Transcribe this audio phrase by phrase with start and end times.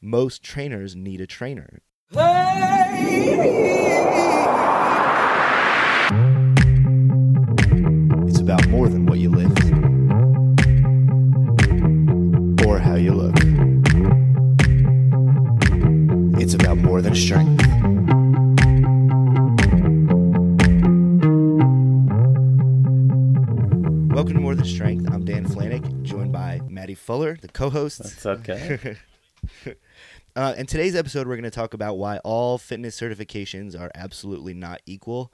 [0.00, 1.80] most trainers need a trainer.
[8.26, 9.58] It's about more than what you lift
[12.64, 13.34] or how you look.
[16.40, 17.66] It's about more than strength.
[24.14, 25.10] Welcome to More Than Strength.
[25.12, 27.98] I'm Dan Flanick, joined by Maddie Fuller, the co-host.
[27.98, 28.96] That's okay.
[30.38, 34.54] Uh, in today's episode, we're going to talk about why all fitness certifications are absolutely
[34.54, 35.32] not equal.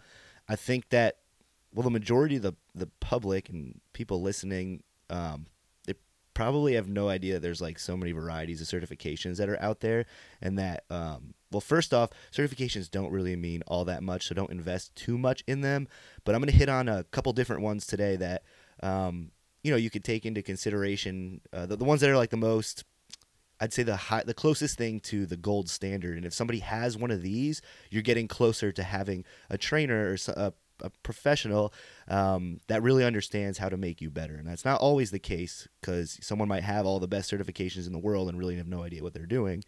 [0.49, 1.19] I think that,
[1.75, 5.45] well, the majority of the, the public and people listening, um,
[5.87, 5.93] they
[6.33, 10.07] probably have no idea there's like so many varieties of certifications that are out there.
[10.41, 14.51] And that, um, well, first off, certifications don't really mean all that much, so don't
[14.51, 15.87] invest too much in them.
[16.25, 18.43] But I'm going to hit on a couple different ones today that,
[18.83, 19.33] um,
[19.63, 21.43] you know, you could take into consideration.
[21.53, 22.85] Uh, the, the ones that are like the most
[23.61, 26.17] I'd say the high, the closest thing to the gold standard.
[26.17, 30.17] And if somebody has one of these, you're getting closer to having a trainer or
[30.35, 31.73] a, a professional
[32.09, 34.35] um, that really understands how to make you better.
[34.35, 37.93] And that's not always the case because someone might have all the best certifications in
[37.93, 39.65] the world and really have no idea what they're doing.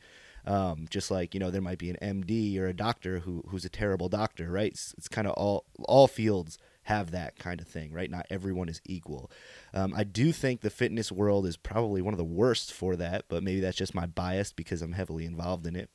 [0.47, 3.65] Um, just like you know, there might be an MD or a doctor who who's
[3.65, 4.71] a terrible doctor, right?
[4.71, 8.09] It's, it's kind of all all fields have that kind of thing, right?
[8.09, 9.29] Not everyone is equal.
[9.75, 13.25] Um, I do think the fitness world is probably one of the worst for that,
[13.27, 15.91] but maybe that's just my bias because I'm heavily involved in it.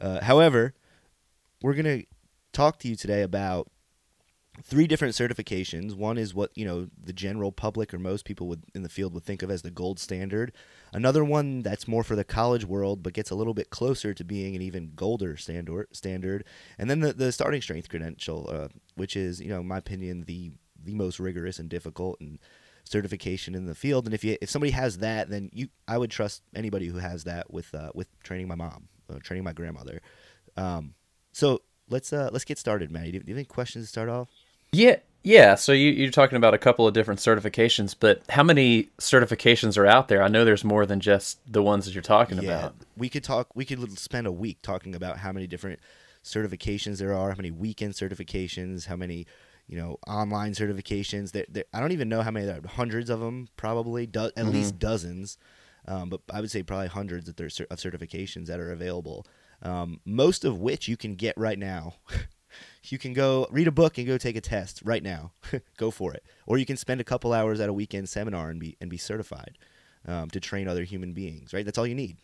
[0.00, 0.74] Uh, however,
[1.60, 2.06] we're going to
[2.52, 3.68] talk to you today about
[4.62, 5.94] three different certifications.
[5.94, 9.14] One is what you know the general public or most people would in the field
[9.14, 10.52] would think of as the gold standard.
[10.92, 14.24] Another one that's more for the college world, but gets a little bit closer to
[14.24, 15.88] being an even golder standard.
[15.92, 16.44] Standard,
[16.78, 20.24] and then the the starting strength credential, uh, which is you know in my opinion
[20.26, 20.52] the
[20.84, 22.38] the most rigorous and difficult and
[22.84, 24.06] certification in the field.
[24.06, 27.24] And if you if somebody has that, then you I would trust anybody who has
[27.24, 30.00] that with uh, with training my mom, uh, training my grandmother.
[30.56, 30.94] Um,
[31.32, 33.12] so let's uh, let's get started, Maddie.
[33.12, 34.28] Do you have any questions to start off?
[34.72, 35.54] Yeah, yeah.
[35.54, 39.86] So you, you're talking about a couple of different certifications, but how many certifications are
[39.86, 40.22] out there?
[40.22, 42.74] I know there's more than just the ones that you're talking Yeah, about.
[42.96, 43.54] we could talk.
[43.54, 45.80] We could spend a week talking about how many different
[46.24, 49.26] certifications there are, how many weekend certifications, how many
[49.68, 51.32] you know online certifications.
[51.32, 52.46] There, there I don't even know how many.
[52.46, 55.36] There are hundreds of them, probably do, at least dozens.
[55.86, 59.26] Um, but I would say probably hundreds there's of certifications that are available.
[59.62, 61.94] Um, most of which you can get right now.
[62.88, 65.32] you can go read a book and go take a test right now.
[65.76, 66.24] go for it.
[66.46, 68.96] Or you can spend a couple hours at a weekend seminar and be and be
[68.96, 69.58] certified
[70.06, 71.52] um, to train other human beings.
[71.52, 71.64] Right.
[71.64, 72.16] That's all you need.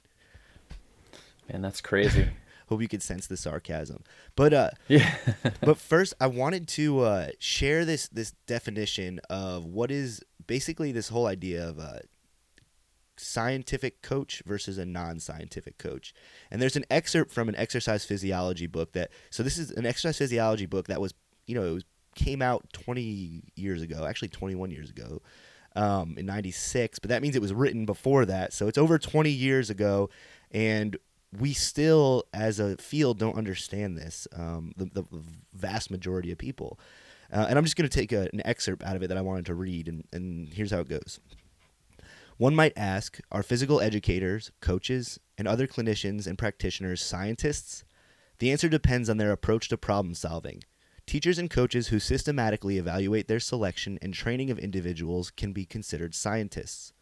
[1.50, 2.28] Man, that's crazy.
[2.68, 4.02] Hope you could sense the sarcasm.
[4.36, 5.16] But uh, yeah.
[5.60, 11.08] but first, I wanted to uh, share this this definition of what is basically this
[11.08, 12.02] whole idea of a
[13.18, 16.14] scientific coach versus a non-scientific coach.
[16.50, 20.18] And there's an excerpt from an exercise physiology book that so this is an exercise
[20.18, 21.14] physiology book that was
[21.46, 21.84] you know it was,
[22.14, 25.22] came out 20 years ago, actually 21 years ago.
[25.76, 29.30] Um, in 96 but that means it was written before that so it's over 20
[29.30, 30.08] years ago
[30.50, 30.96] and
[31.38, 35.04] we still as a field don't understand this um, the, the
[35.54, 36.80] vast majority of people
[37.32, 39.20] uh, and i'm just going to take a, an excerpt out of it that i
[39.20, 41.20] wanted to read and, and here's how it goes
[42.38, 47.84] one might ask Are physical educators, coaches, and other clinicians and practitioners scientists?
[48.38, 50.62] The answer depends on their approach to problem solving.
[51.04, 56.15] Teachers and coaches who systematically evaluate their selection and training of individuals can be considered
[56.15, 56.93] scientists.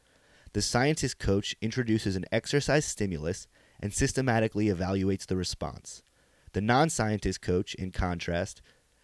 [0.54, 3.46] The scientist coach introduces an exercise stimulus
[3.78, 6.02] and systematically evaluates the response.
[6.54, 8.62] The non scientist coach, in contrast,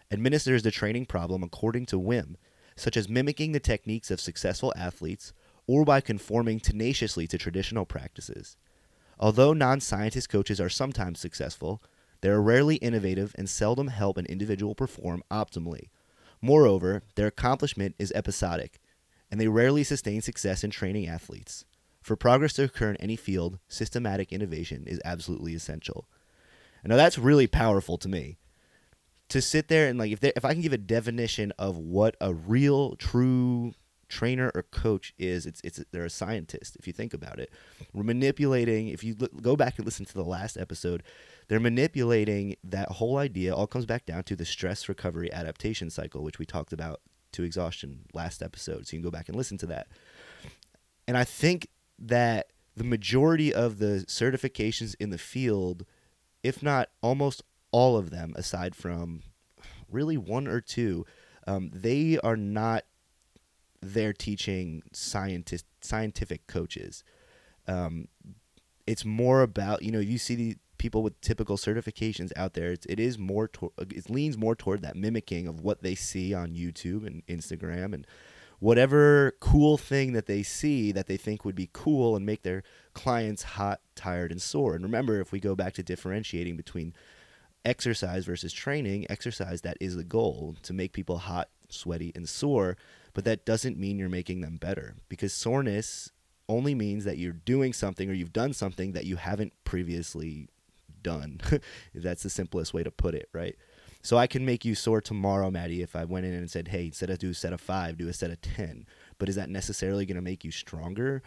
[0.09, 2.37] administers the training problem according to whim,
[2.75, 5.31] such as mimicking the techniques of successful athletes
[5.67, 8.57] or by conforming tenaciously to traditional practices.
[9.19, 11.81] Although non scientist coaches are sometimes successful,
[12.21, 15.89] they are rarely innovative and seldom help an individual perform optimally.
[16.41, 18.79] Moreover, their accomplishment is episodic,
[19.31, 21.65] and they rarely sustain success in training athletes.
[22.01, 26.07] For progress to occur in any field, systematic innovation is absolutely essential.
[26.83, 28.37] Now that's really powerful to me.
[29.29, 32.33] To sit there and like if if I can give a definition of what a
[32.33, 33.73] real true
[34.13, 37.51] trainer or coach is it's it's they're a scientist if you think about it.
[37.93, 41.01] We're manipulating if you go back and listen to the last episode
[41.47, 46.23] they're manipulating that whole idea all comes back down to the stress recovery adaptation cycle
[46.23, 47.01] which we talked about
[47.31, 48.85] to exhaustion last episode.
[48.85, 49.87] So you can go back and listen to that.
[51.07, 51.67] And i think
[51.97, 55.85] that the majority of the certifications in the field
[56.43, 59.21] if not almost all of them aside from
[59.89, 61.05] really one or two
[61.45, 62.85] um, they are not
[63.83, 67.03] they're teaching scientist scientific coaches.
[67.67, 68.07] Um,
[68.85, 72.73] it's more about you know you see the people with typical certifications out there.
[72.73, 76.33] It's, it is more to, it leans more toward that mimicking of what they see
[76.33, 78.05] on YouTube and Instagram and
[78.59, 82.63] whatever cool thing that they see that they think would be cool and make their
[82.93, 84.75] clients hot, tired, and sore.
[84.75, 86.93] And remember, if we go back to differentiating between
[87.65, 92.77] exercise versus training, exercise that is the goal to make people hot, sweaty, and sore,
[93.13, 96.11] but that doesn't mean you're making them better because soreness
[96.49, 100.49] only means that you're doing something or you've done something that you haven't previously
[101.01, 101.39] done.
[101.95, 103.55] That's the simplest way to put it, right?
[104.01, 106.87] So I can make you sore tomorrow, Maddie, if I went in and said, hey,
[106.87, 108.85] instead of do a set of five, do a set of 10.
[109.17, 111.23] But is that necessarily going to make you stronger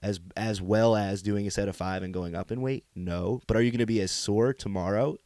[0.00, 2.84] as, as well as doing a set of five and going up in weight?
[2.94, 3.40] No.
[3.48, 5.16] But are you going to be as sore tomorrow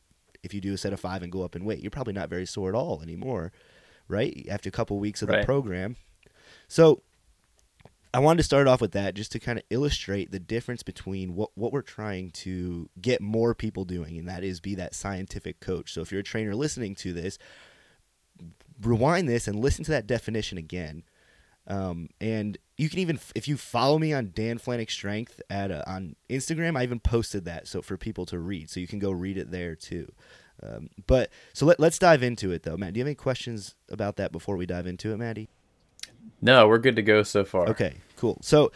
[0.42, 1.80] if you do a set of five and go up in weight?
[1.80, 3.52] You're probably not very sore at all anymore,
[4.08, 4.46] right?
[4.50, 5.40] After a couple weeks of right.
[5.40, 5.96] the program.
[6.68, 7.02] So
[8.12, 11.34] I wanted to start off with that just to kind of illustrate the difference between
[11.34, 15.58] what, what we're trying to get more people doing, and that is be that scientific
[15.58, 15.92] coach.
[15.92, 17.38] So if you're a trainer listening to this,
[18.80, 21.02] rewind this and listen to that definition again.
[21.66, 25.82] Um, and you can even, if you follow me on Dan Flanick Strength at uh,
[25.86, 29.10] on Instagram, I even posted that so for people to read, so you can go
[29.10, 30.12] read it there too.
[30.64, 32.94] Um, but so let, let's dive into it though, Matt.
[32.94, 35.48] Do you have any questions about that before we dive into it, Maddie?
[36.40, 37.68] No, we're good to go so far.
[37.68, 38.38] Okay, cool.
[38.42, 38.72] So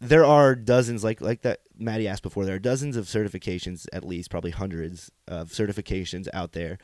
[0.00, 2.44] there are dozens, like like that Maddie asked before.
[2.44, 6.78] There are dozens of certifications, at least probably hundreds of certifications out there.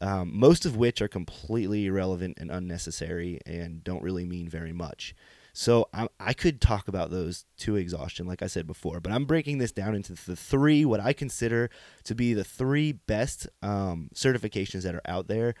[0.00, 5.14] Um, most of which are completely irrelevant and unnecessary and don't really mean very much.
[5.58, 9.24] So I, I could talk about those to exhaustion, like I said before, but I'm
[9.24, 11.70] breaking this down into the three, what I consider
[12.04, 15.54] to be the three best um, certifications that are out there,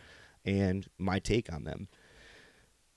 [0.44, 1.88] and my take on them.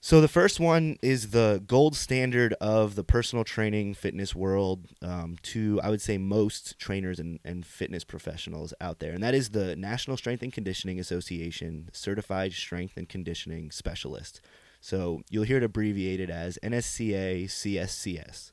[0.02, 5.38] So the first one is the gold standard of the personal training fitness world um,
[5.44, 9.52] to I would say most trainers and, and fitness professionals out there, and that is
[9.52, 14.42] the National Strength and Conditioning Association Certified Strength and Conditioning Specialist.
[14.82, 18.52] So you'll hear it abbreviated as NSCA CSCS.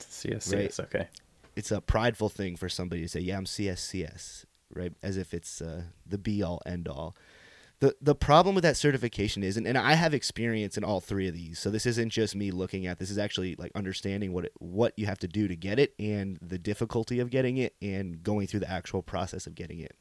[0.00, 0.80] CSCS, right?
[0.80, 1.08] okay.
[1.56, 4.92] It's a prideful thing for somebody to say, "Yeah, I'm CSCS," right?
[5.02, 7.14] As if it's uh, the be all end all
[7.80, 11.28] the the problem with that certification is and, and I have experience in all three
[11.28, 14.46] of these so this isn't just me looking at this is actually like understanding what
[14.46, 17.74] it, what you have to do to get it and the difficulty of getting it
[17.82, 19.96] and going through the actual process of getting it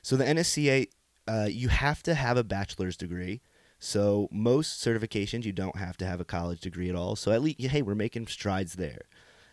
[0.00, 0.88] so the NSCA
[1.28, 3.40] uh, you have to have a bachelor's degree
[3.82, 7.42] so most certifications you don't have to have a college degree at all so at
[7.42, 9.02] least hey we're making strides there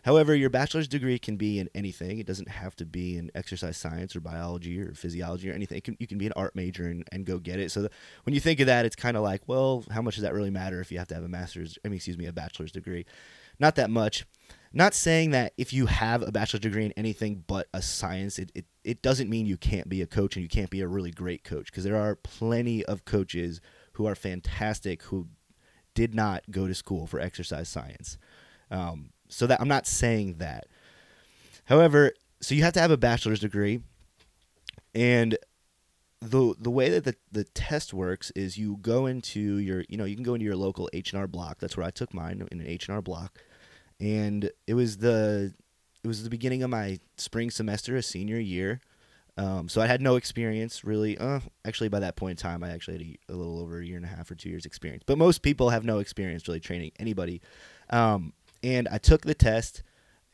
[0.03, 2.19] However, your bachelor's degree can be in anything.
[2.19, 5.81] It doesn't have to be in exercise science or biology or physiology or anything.
[5.81, 7.69] Can, you can be an art major and, and go get it.
[7.69, 7.91] So the,
[8.23, 10.49] when you think of that, it's kind of like, well, how much does that really
[10.49, 13.05] matter if you have to have a master's, I mean, excuse me, a bachelor's degree?
[13.59, 14.25] Not that much.
[14.71, 18.51] Not saying that if you have a bachelor's degree in anything but a science, it,
[18.55, 21.11] it, it doesn't mean you can't be a coach and you can't be a really
[21.11, 23.59] great coach because there are plenty of coaches
[23.99, 25.27] who are fantastic who
[25.93, 28.17] did not go to school for exercise science.
[28.71, 30.67] Um, so that I'm not saying that.
[31.65, 33.81] However, so you have to have a bachelor's degree,
[34.95, 35.37] and
[36.21, 40.05] the the way that the, the test works is you go into your you know
[40.05, 41.59] you can go into your local H and R block.
[41.59, 43.37] That's where I took mine in an H and R block,
[43.99, 45.53] and it was the
[46.05, 48.79] it was the beginning of my spring semester, a senior year.
[49.39, 51.17] Um, so I had no experience really.
[51.17, 53.85] Uh, actually, by that point in time, I actually had a, a, little over a
[53.85, 55.03] year and a half or two years experience.
[55.05, 57.41] But most people have no experience really training anybody.
[57.89, 59.81] Um, and I took the test,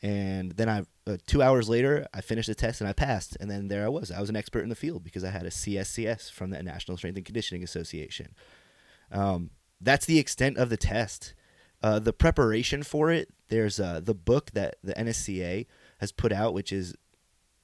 [0.02, 3.48] and then I uh, two hours later I finished the test and I passed, and
[3.48, 4.10] then there I was.
[4.10, 6.96] I was an expert in the field because I had a CSCS from the National
[6.96, 8.34] Strength and Conditioning Association.
[9.12, 11.34] Um, that's the extent of the test.
[11.80, 15.66] Uh, the preparation for it, there's uh, the book that the NSCA
[16.00, 16.96] has put out, which is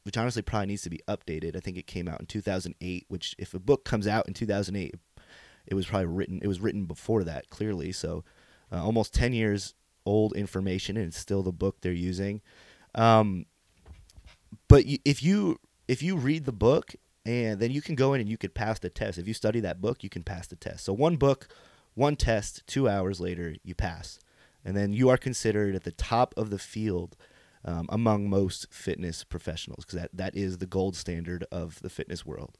[0.05, 1.57] which honestly probably needs to be updated.
[1.57, 3.07] I think it came out in 2008.
[3.09, 4.95] Which, if a book comes out in 2008,
[5.67, 6.41] it was probably written.
[6.43, 7.93] It was written before that, clearly.
[7.93, 8.25] So,
[8.73, 12.41] uh, almost 10 years old information and it's still the book they're using.
[12.95, 13.47] Um,
[14.69, 16.95] but you, if you if you read the book
[17.25, 19.19] and then you can go in and you could pass the test.
[19.19, 20.85] If you study that book, you can pass the test.
[20.85, 21.49] So one book,
[21.95, 24.19] one test, two hours later, you pass,
[24.65, 27.17] and then you are considered at the top of the field
[27.65, 32.27] um, among most fitness professionals because that, that is the gold standard of the fitness
[32.27, 32.59] world.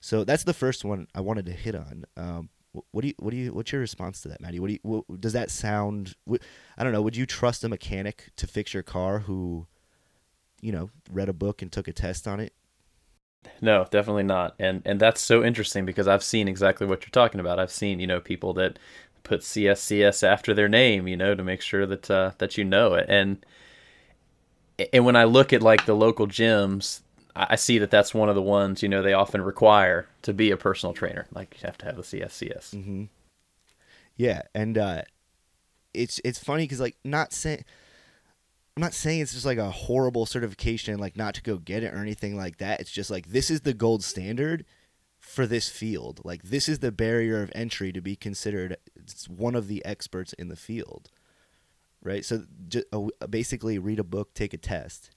[0.00, 2.04] So that's the first one I wanted to hit on.
[2.16, 2.50] Um,
[2.90, 4.60] what do you what do you what's your response to that, Maddie?
[4.60, 6.14] What do you what, does that sound?
[6.24, 6.42] What,
[6.76, 7.02] I don't know.
[7.02, 9.66] Would you trust a mechanic to fix your car who,
[10.60, 12.52] you know, read a book and took a test on it?
[13.60, 14.54] No, definitely not.
[14.58, 17.58] And and that's so interesting because I've seen exactly what you're talking about.
[17.58, 18.78] I've seen you know people that
[19.22, 22.94] put CSCS after their name, you know, to make sure that uh, that you know
[22.94, 23.06] it.
[23.08, 23.44] And
[24.92, 27.00] and when I look at like the local gyms,
[27.34, 30.50] I see that that's one of the ones you know they often require to be
[30.50, 31.26] a personal trainer.
[31.32, 32.74] Like you have to have a CSCS.
[32.74, 33.04] Mm-hmm.
[34.16, 35.02] Yeah, and uh,
[35.92, 37.64] it's it's funny because like not saying.
[38.76, 41.94] I'm not saying it's just like a horrible certification, like not to go get it
[41.94, 42.78] or anything like that.
[42.78, 44.66] It's just like this is the gold standard
[45.18, 46.20] for this field.
[46.24, 48.76] Like this is the barrier of entry to be considered
[49.28, 51.10] one of the experts in the field,
[52.06, 52.24] right?
[52.24, 55.10] So just, uh, basically, read a book, take a test.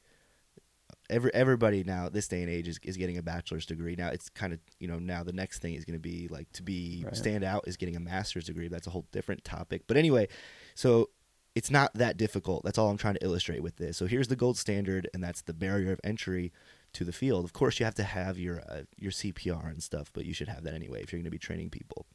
[1.10, 3.96] Every everybody now this day and age is, is getting a bachelor's degree.
[3.96, 6.51] Now it's kind of you know now the next thing is going to be like
[6.53, 7.15] to be Right.
[7.17, 8.67] stand out is getting a master's degree.
[8.67, 9.84] That's a whole different topic.
[9.88, 10.27] But anyway,
[10.75, 11.10] so
[11.55, 12.63] it's not that difficult.
[12.63, 13.98] That's all I'm trying to illustrate with this.
[13.98, 16.53] So here's the gold standard, and that's the barrier of entry
[16.93, 17.43] to the field.
[17.43, 20.48] Of course, you have to have your uh, your CPR and stuff, but you should
[20.48, 22.05] have that anyway if you're going to be training people.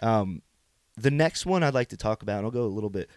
[0.00, 0.42] Um,
[0.96, 3.08] the next one I'd like to talk about, and I'll go a little bit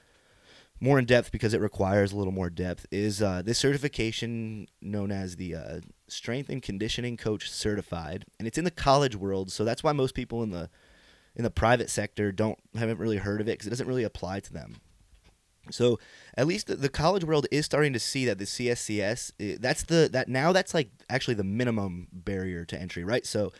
[0.79, 5.11] more in depth because it requires a little more depth, is uh, this certification known
[5.11, 9.51] as the uh, Strength and Conditioning Coach Certified, and it's in the college world.
[9.51, 10.69] So that's why most people in the
[11.35, 14.39] in the private sector don't haven't really heard of it because it doesn't really apply
[14.41, 14.75] to them.
[15.71, 15.99] So
[16.35, 19.83] at least the, the college world is starting to see that the CSCS eh, that's
[19.83, 23.25] the that now that's like actually the minimum barrier to entry, right?
[23.25, 23.51] So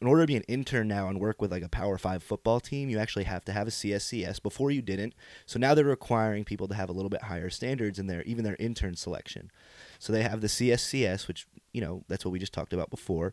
[0.00, 2.60] in order to be an intern now and work with like a Power Five football
[2.60, 4.42] team, you actually have to have a CSCS.
[4.42, 5.14] Before you didn't,
[5.46, 8.44] so now they're requiring people to have a little bit higher standards in their even
[8.44, 9.50] their intern selection.
[9.98, 13.32] So they have the CSCS, which you know that's what we just talked about before,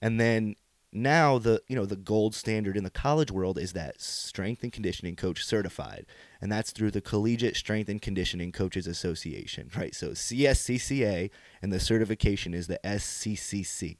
[0.00, 0.56] and then
[0.92, 4.72] now the you know the gold standard in the college world is that strength and
[4.72, 6.06] conditioning coach certified.
[6.40, 9.94] And that's through the collegiate strength and conditioning coaches association right?
[9.94, 13.96] So cscca and the certification is the sccc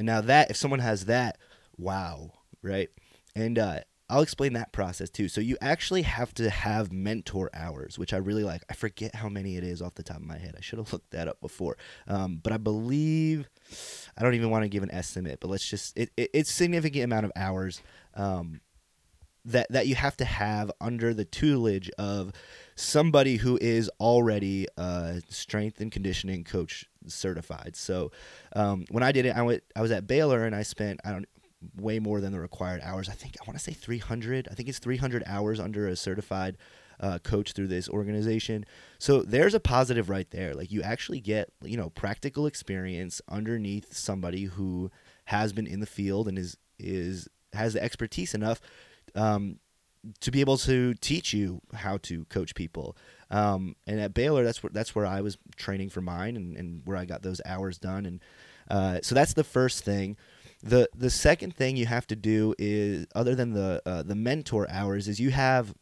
[0.00, 1.36] and now that if someone has that
[1.76, 2.88] wow right?
[3.36, 5.28] And uh, i'll explain that process too.
[5.28, 8.62] So you actually have to have mentor hours which i really like.
[8.70, 10.54] I forget how many it is off the top of my head.
[10.56, 11.76] I should have looked that up before.
[12.08, 13.50] Um, but i believe
[14.16, 17.04] i don't even want to give an estimate but let's just it, it, it's significant
[17.04, 17.82] amount of hours
[18.14, 18.62] um,
[19.44, 22.32] that that you have to have under the tutelage of
[22.74, 27.76] somebody who is already a strength and conditioning coach certified.
[27.76, 28.12] So
[28.54, 31.12] um, when I did it, I went I was at Baylor and I spent I
[31.12, 31.26] don't
[31.76, 33.08] way more than the required hours.
[33.08, 34.48] I think I want to say 300.
[34.50, 36.56] I think it's 300 hours under a certified
[37.00, 38.64] uh, coach through this organization.
[38.98, 40.54] So there's a positive right there.
[40.54, 44.90] Like you actually get you know practical experience underneath somebody who
[45.26, 48.60] has been in the field and is is has the expertise enough
[49.14, 49.58] um,
[50.20, 52.96] to be able to teach you how to coach people.
[53.30, 56.82] Um, and at Baylor, that's where that's where I was training for mine, and, and
[56.84, 58.06] where I got those hours done.
[58.06, 58.20] And
[58.68, 60.16] uh, so that's the first thing.
[60.62, 64.66] the The second thing you have to do is, other than the uh, the mentor
[64.70, 65.74] hours, is you have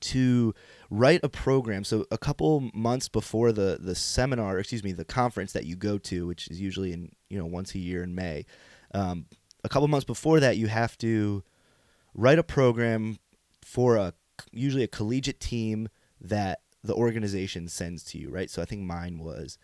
[0.00, 0.54] to
[0.90, 1.84] write a program.
[1.84, 5.98] So a couple months before the the seminar, excuse me, the conference that you go
[5.98, 8.46] to, which is usually in you know once a year in May.
[8.94, 9.26] Um,
[9.64, 11.42] a couple months before that, you have to
[12.18, 13.16] write a program
[13.62, 14.12] for a
[14.50, 15.88] usually a collegiate team
[16.20, 18.50] that the organization sends to you, right?
[18.50, 19.56] So I think mine was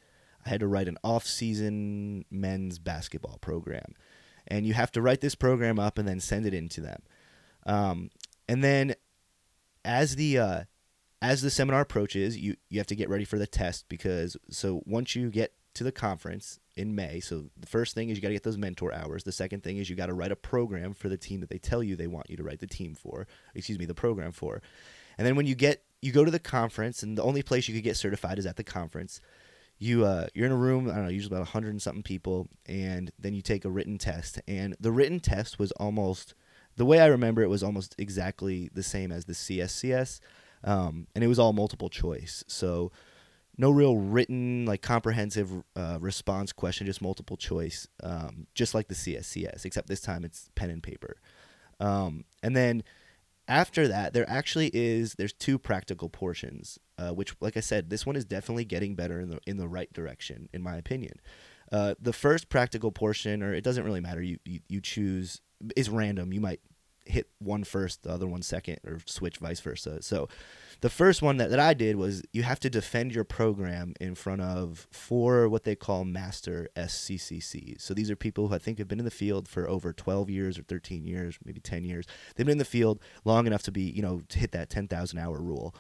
[0.47, 3.95] I had to write an off-season men's basketball program,
[4.47, 7.03] and you have to write this program up and then send it in to them.
[7.67, 8.11] Um,
[8.49, 8.95] and then
[9.85, 10.65] as the uh,
[11.21, 14.83] as the seminar approaches, you you have to get ready for the test because so
[14.87, 18.29] once you get to the conference in May, so the first thing is you got
[18.29, 19.25] to get those mentor hours.
[19.25, 21.59] The second thing is you got to write a program for the team that they
[21.59, 24.61] tell you they want you to write the team for, excuse me, the program for.
[25.19, 27.75] And then when you get you go to the conference, and the only place you
[27.75, 29.23] could get certified is at the conference.
[29.79, 32.49] You uh, you're in a room, I don't know, usually about hundred and something people,
[32.67, 34.39] and then you take a written test.
[34.47, 36.35] And the written test was almost
[36.77, 40.21] the way I remember it was almost exactly the same as the CSCS,
[40.63, 42.45] um, and it was all multiple choice.
[42.47, 42.93] So
[43.57, 48.95] no real written like comprehensive uh, response question, just multiple choice, um, just like the
[48.95, 51.17] CSCS, except this time it's pen and paper.
[51.81, 52.83] Um, and then
[53.47, 58.07] after that, there actually is there's two practical portions, uh, which, like I said, this
[58.07, 61.21] one is definitely getting better in the in the right direction, in my opinion.
[61.71, 65.41] Uh, the first practical portion, or it doesn't really matter, you, you you choose
[65.77, 66.33] is random.
[66.33, 66.61] You might
[67.07, 70.03] hit one first, the other one second, or switch vice versa.
[70.03, 70.29] So
[70.85, 74.15] the first one that, that I did was you have to defend your program in
[74.15, 77.81] front of four what they call master SCCCs.
[77.81, 80.29] So these are people who I think have been in the field for over 12
[80.29, 82.05] years or 13 years, maybe 10 years.
[82.37, 85.19] They've been in the field long enough to be, you know, to hit that 10,000
[85.19, 85.75] hour rule.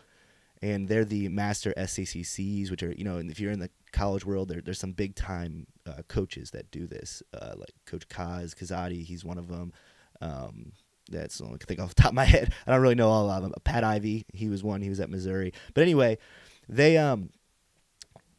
[0.62, 4.24] And they're the master SCCCs, which are, you know, and if you're in the college
[4.24, 8.54] world, there, there's some big time uh, coaches that do this, uh, like Coach Kaz
[8.54, 9.74] Kazadi, he's one of them.
[10.22, 10.72] Um,
[11.10, 12.52] that's the only I can think off the top of my head.
[12.66, 13.52] I don't really know all of them.
[13.64, 14.82] Pat Ivey, he was one.
[14.82, 15.52] He was at Missouri.
[15.74, 16.18] But anyway,
[16.68, 17.30] they um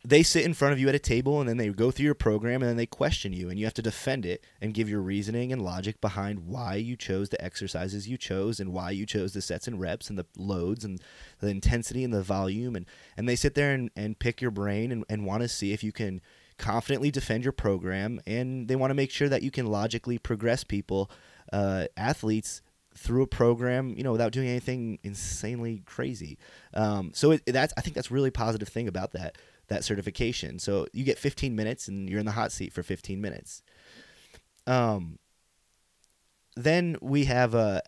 [0.05, 2.13] they sit in front of you at a table and then they go through your
[2.13, 5.01] program and then they question you and you have to defend it and give your
[5.01, 9.33] reasoning and logic behind why you chose the exercises you chose and why you chose
[9.33, 11.01] the sets and reps and the loads and
[11.39, 12.85] the intensity and the volume and,
[13.17, 15.83] and they sit there and, and pick your brain and, and want to see if
[15.83, 16.21] you can
[16.57, 20.63] confidently defend your program and they want to make sure that you can logically progress
[20.63, 21.09] people
[21.51, 22.61] uh, athletes
[22.97, 26.37] through a program, you know, without doing anything insanely crazy.
[26.73, 29.37] Um, so it, that's I think that's really positive thing about that
[29.67, 30.59] that certification.
[30.59, 33.63] So you get 15 minutes and you're in the hot seat for 15 minutes.
[34.67, 35.19] Um,
[36.55, 37.81] then we have a.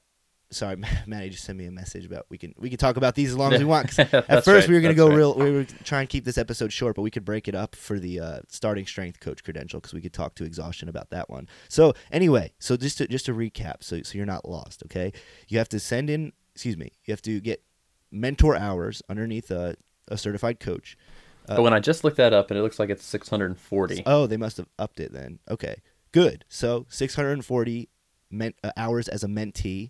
[0.50, 0.77] Sorry,
[1.08, 3.36] Maddie just sent me a message about we can we can talk about these as
[3.38, 3.98] long as we want.
[4.00, 5.18] at first right, we were gonna go right.
[5.18, 5.34] real.
[5.36, 8.00] We were trying to keep this episode short, but we could break it up for
[8.00, 11.48] the uh, starting strength coach credential because we could talk to exhaustion about that one.
[11.68, 14.84] So anyway, so just to just to recap, so so you're not lost.
[14.86, 15.12] Okay,
[15.48, 16.32] you have to send in.
[16.56, 16.92] Excuse me.
[17.06, 17.63] You have to get
[18.12, 19.75] mentor hours underneath a,
[20.08, 20.98] a certified coach.
[21.46, 24.04] but when I just looked that up, and it looks like it's 640.
[24.06, 25.39] Oh, they must have upped it then.
[25.51, 25.82] Okay,
[26.13, 26.46] good.
[26.48, 27.89] So 640
[28.32, 29.89] men- uh, hours as a mentee.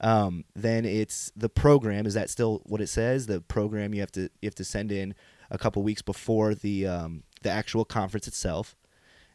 [0.00, 2.06] Um, then it's the program.
[2.06, 3.26] Is that still what it says?
[3.26, 5.14] The program you have to you have to send in
[5.50, 8.76] a couple weeks before the um, the actual conference itself,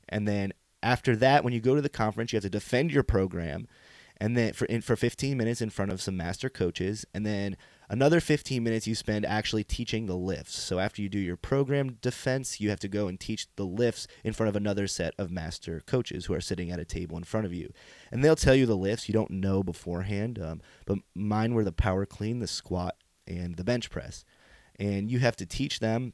[0.08, 0.54] and then
[0.84, 3.68] after that, when you go to the conference, you have to defend your program,
[4.18, 7.58] and then for in, for 15 minutes in front of some master coaches, and then
[7.92, 10.58] another 15 minutes you spend actually teaching the lifts.
[10.58, 14.08] So after you do your program defense, you have to go and teach the lifts
[14.24, 17.26] in front of another set of master coaches who are sitting at a table in
[17.26, 17.74] front of you,
[18.10, 20.40] and they'll tell you the lifts you don't know beforehand.
[20.40, 22.96] Um, but mine were the power clean, the squat,
[23.28, 24.24] and the bench press,
[24.80, 26.14] and you have to teach them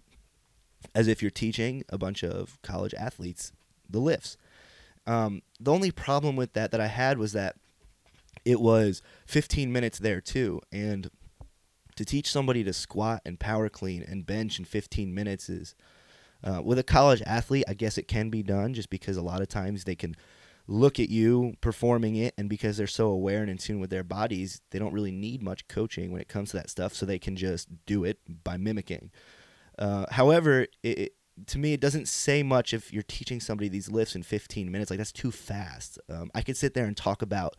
[0.95, 3.53] as if you're teaching a bunch of college athletes
[3.87, 4.35] the lifts.
[5.05, 7.55] Um, the only problem with that that I had was that
[8.43, 11.09] it was 15 minutes there too, and
[11.97, 15.75] to teach somebody to squat and power clean and bench in 15 minutes is
[16.43, 17.65] uh, with a college athlete.
[17.67, 20.15] I guess it can be done just because a lot of times they can
[20.67, 24.03] look at you performing it, and because they're so aware and in tune with their
[24.03, 27.19] bodies, they don't really need much coaching when it comes to that stuff, so they
[27.19, 29.09] can just do it by mimicking.
[29.79, 31.13] Uh, however, it, it,
[31.47, 34.91] to me, it doesn't say much if you're teaching somebody these lifts in 15 minutes.
[34.91, 35.99] Like that's too fast.
[36.09, 37.55] Um, I could sit there and talk about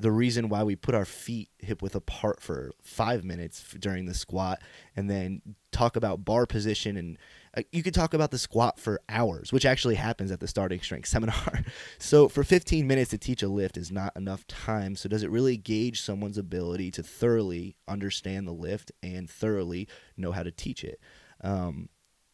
[0.00, 4.14] the reason why we put our feet hip width apart for five minutes during the
[4.14, 4.60] squat,
[4.96, 7.18] and then talk about bar position, and
[7.56, 10.80] uh, you could talk about the squat for hours, which actually happens at the starting
[10.80, 11.64] strength seminar.
[11.98, 14.96] so for 15 minutes to teach a lift is not enough time.
[14.96, 20.32] So does it really gauge someone's ability to thoroughly understand the lift and thoroughly know
[20.32, 21.00] how to teach it?
[21.42, 21.88] Um,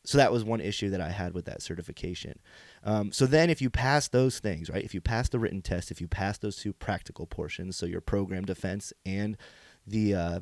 [0.07, 2.38] so that was one issue that I had with that certification.
[2.87, 4.85] Um, so then, if you pass those things, right?
[4.85, 8.01] If you pass the written test, if you pass those two practical portions, so your
[8.01, 9.37] program defense and
[9.85, 10.40] the uh,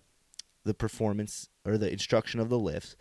[0.62, 2.96] the performance or the instruction of the lifts,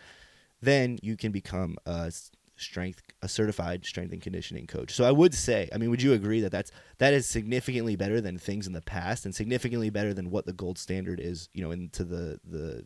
[0.62, 2.12] then you can become a
[2.56, 4.94] strength a certified strength and conditioning coach.
[4.94, 8.22] So I would say, I mean, would you agree that that's that is significantly better
[8.22, 11.62] than things in the past and significantly better than what the gold standard is, you
[11.62, 12.86] know, into the the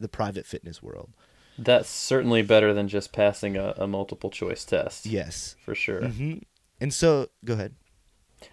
[0.00, 1.10] the private fitness world?
[1.58, 5.06] That's certainly better than just passing a, a multiple choice test.
[5.06, 5.56] Yes.
[5.64, 6.06] for sure.
[6.08, 6.34] hmm
[6.80, 7.74] And so, go ahead.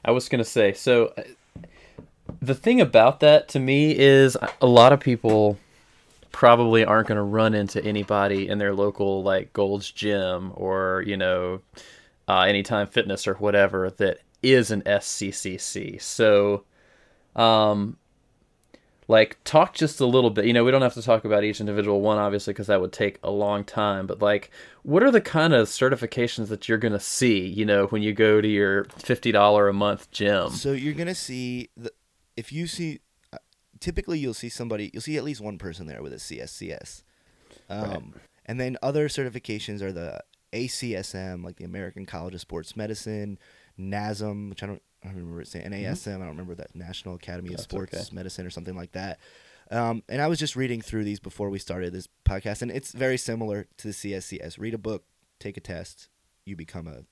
[0.04, 1.14] I was gonna say so.
[1.18, 1.24] uh,
[2.42, 5.58] The thing about that to me is a lot of people
[6.32, 11.16] probably aren't going to run into anybody in their local like Gold's Gym or you
[11.16, 11.62] know
[12.28, 16.02] uh, Anytime Fitness or whatever that is an SCCC.
[16.02, 16.66] So,
[17.38, 17.96] um,
[19.08, 20.46] like talk just a little bit.
[20.46, 22.92] You know, we don't have to talk about each individual one obviously because that would
[22.94, 24.08] take a long time.
[24.08, 24.52] But like,
[24.84, 27.46] what are the kind of certifications that you're going to see?
[27.46, 30.50] You know, when you go to your fifty dollar a month gym.
[30.52, 31.92] So you're gonna see the
[32.36, 33.00] if you see
[33.32, 33.38] uh,
[33.80, 37.04] typically you'll see somebody you'll see at least one person there with a CSCS,
[37.70, 38.04] um, Right.
[38.46, 40.20] and then other certifications are the
[40.52, 43.38] ACSM like the American College of Sports Medicine,
[43.80, 47.16] NASM which I don't I don't remember it saying NASM I don't remember that National
[47.16, 48.16] Academy of That's Sports okay.
[48.16, 49.20] Medicine or something like that.
[49.72, 52.92] Um, and I was just reading through these before we started this podcast, and it's
[52.92, 54.60] very similar to the CSCS.
[54.60, 55.06] Read a book,
[55.40, 56.10] take a test,
[56.46, 57.04] you become a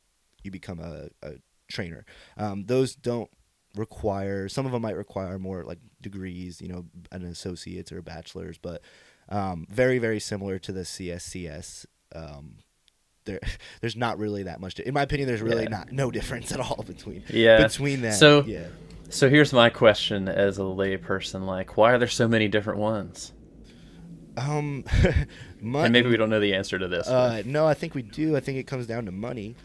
[0.43, 1.36] you become a, a
[1.67, 2.06] trainer.
[2.38, 3.29] Um, those don't
[3.75, 4.47] require.
[4.49, 8.58] Some of them might require more like degrees, you know, an associate's or a bachelor's,
[8.58, 8.82] but
[9.29, 11.86] um, very very similar to the CSCS.
[13.25, 13.39] There,
[13.81, 14.79] there's not really that much.
[14.79, 15.69] In my opinion, there's really Yeah.
[15.69, 17.63] not no difference at all between Yeah.
[17.63, 18.13] between that.
[18.15, 18.67] So- yeah.
[19.09, 23.31] So here's my question as a layperson: like, why are there so many different ones?
[24.36, 24.83] Um,
[25.62, 27.07] mon- And maybe we don't know the answer to this.
[27.07, 28.36] Uh, no, I think we do.
[28.36, 29.55] I think it comes down to money.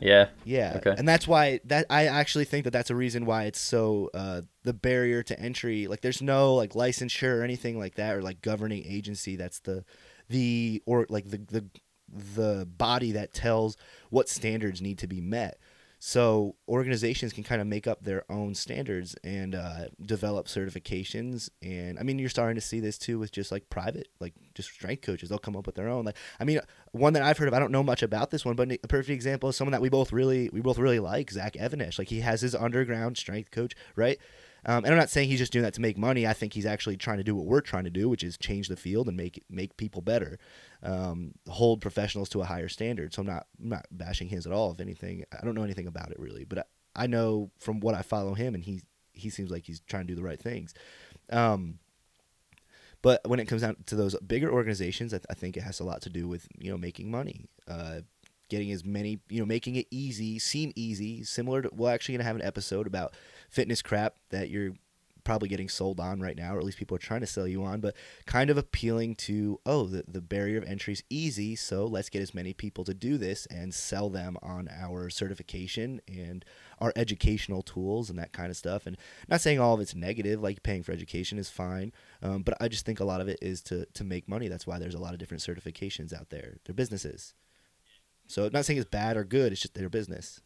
[0.00, 0.28] yeah.
[0.44, 0.94] Yeah, Okay.
[0.98, 4.42] and that's why that I actually think that that's a reason why it's so uh,
[4.64, 5.86] the barrier to entry.
[5.86, 9.36] Like, there's no like licensure or anything like that, or like governing agency.
[9.36, 9.84] That's the
[10.28, 11.64] the or like the the
[12.12, 13.76] the body that tells
[14.10, 15.58] what standards need to be met.
[16.02, 21.50] So organizations can kind of make up their own standards and uh, develop certifications.
[21.60, 24.70] And I mean, you're starting to see this too with just like private, like just
[24.70, 25.28] strength coaches.
[25.28, 26.06] They'll come up with their own.
[26.06, 26.58] Like, I mean,
[26.92, 27.54] one that I've heard of.
[27.54, 29.90] I don't know much about this one, but a perfect example is someone that we
[29.90, 31.98] both really we both really like, Zach Even-Esh.
[31.98, 34.18] Like he has his underground strength coach, right?
[34.66, 36.26] Um, and I'm not saying he's just doing that to make money.
[36.26, 38.68] I think he's actually trying to do what we're trying to do, which is change
[38.68, 40.38] the field and make make people better,
[40.82, 43.14] um, hold professionals to a higher standard.
[43.14, 44.72] So I'm not I'm not bashing his at all.
[44.72, 47.94] If anything, I don't know anything about it really, but I, I know from what
[47.94, 50.74] I follow him, and he he seems like he's trying to do the right things.
[51.30, 51.78] Um,
[53.02, 55.80] but when it comes down to those bigger organizations, I, th- I, think it has
[55.80, 58.00] a lot to do with you know making money, uh,
[58.48, 61.24] getting as many you know making it easy, seem easy.
[61.24, 63.14] Similar to we're actually gonna have an episode about
[63.50, 64.72] fitness crap that you're
[65.24, 67.62] probably getting sold on right now, or at least people are trying to sell you
[67.62, 67.94] on, but
[68.26, 72.22] kind of appealing to, oh, the, the barrier of entry is easy, so let's get
[72.22, 76.44] as many people to do this and sell them on our certification and
[76.80, 78.86] our educational tools and that kind of stuff.
[78.86, 78.96] And
[79.28, 82.68] not saying all of it's negative, like paying for education is fine, um, but I
[82.68, 84.48] just think a lot of it is to, to make money.
[84.48, 86.56] That's why there's a lot of different certifications out there.
[86.64, 87.34] They're businesses.
[88.26, 90.40] So I'm not saying it's bad or good, it's just their business.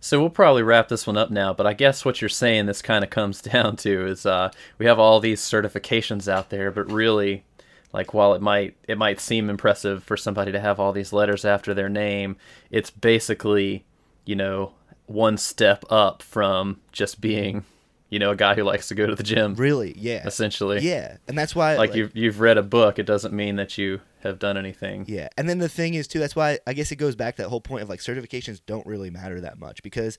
[0.00, 2.82] So we'll probably wrap this one up now, but I guess what you're saying this
[2.82, 6.90] kind of comes down to is uh, we have all these certifications out there, but
[6.90, 7.44] really,
[7.92, 11.44] like while it might it might seem impressive for somebody to have all these letters
[11.44, 12.36] after their name,
[12.70, 13.84] it's basically
[14.24, 14.72] you know
[15.06, 17.64] one step up from just being
[18.12, 19.54] you know a guy who likes to go to the gym.
[19.54, 23.06] Really, yeah, essentially, yeah, and that's why like, like you've you've read a book, it
[23.06, 25.06] doesn't mean that you have done anything.
[25.08, 26.18] Yeah, and then the thing is too.
[26.18, 28.86] That's why I guess it goes back to that whole point of like certifications don't
[28.86, 30.18] really matter that much because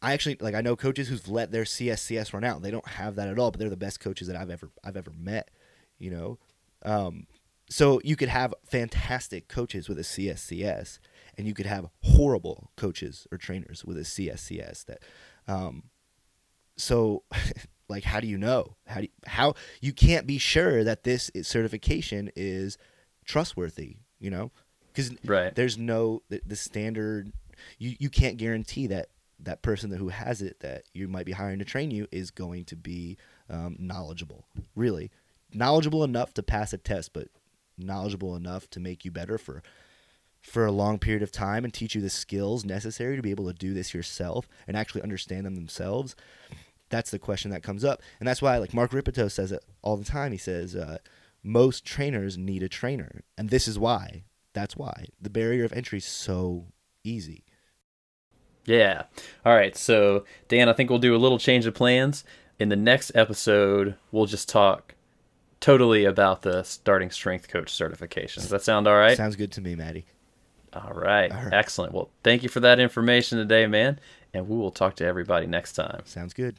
[0.00, 2.62] I actually like I know coaches who've let their CSCS run out.
[2.62, 4.96] They don't have that at all, but they're the best coaches that I've ever I've
[4.96, 5.50] ever met.
[5.98, 6.38] You know,
[6.86, 7.26] um,
[7.68, 11.00] so you could have fantastic coaches with a CSCS,
[11.36, 14.86] and you could have horrible coaches or trainers with a CSCS.
[14.86, 15.02] That,
[15.46, 15.89] um,
[16.80, 17.22] so
[17.88, 21.30] like how do you know how do you, how you can't be sure that this
[21.42, 22.78] certification is
[23.30, 24.50] trustworthy, you know,
[24.88, 25.54] because right.
[25.54, 27.32] there's no the, the, standard.
[27.78, 31.60] You you can't guarantee that that person who has it that you might be hiring
[31.60, 33.16] to train you is going to be
[33.48, 34.46] um, knowledgeable.
[34.74, 35.10] Really,
[35.52, 37.28] knowledgeable enough to pass a test, but
[37.78, 39.62] knowledgeable enough to make you better for
[40.42, 43.46] for a long period of time and teach you the skills necessary to be able
[43.46, 46.16] to do this yourself and actually understand them themselves
[46.90, 49.96] that's the question that comes up and that's why like mark rippetoe says it all
[49.96, 50.98] the time he says uh,
[51.42, 53.22] most trainers need a trainer.
[53.38, 54.24] And this is why.
[54.52, 55.06] That's why.
[55.20, 56.66] The barrier of entry is so
[57.04, 57.44] easy.
[58.66, 59.04] Yeah.
[59.44, 59.76] All right.
[59.76, 62.24] So, Dan, I think we'll do a little change of plans.
[62.58, 64.94] In the next episode, we'll just talk
[65.60, 68.42] totally about the starting strength coach certification.
[68.42, 69.16] Does that sound all right?
[69.16, 70.06] Sounds good to me, Maddie.
[70.72, 71.32] All right.
[71.32, 71.52] all right.
[71.52, 71.94] Excellent.
[71.94, 73.98] Well, thank you for that information today, man.
[74.34, 76.02] And we will talk to everybody next time.
[76.04, 76.56] Sounds good.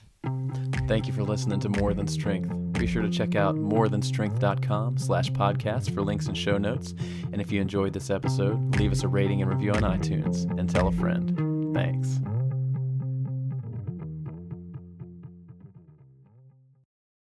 [0.88, 2.74] Thank you for listening to More Than Strength.
[2.74, 6.94] Be sure to check out morethanstrength.com slash podcast for links and show notes.
[7.32, 10.70] And if you enjoyed this episode, leave us a rating and review on iTunes and
[10.70, 11.74] tell a friend.
[11.74, 12.20] Thanks.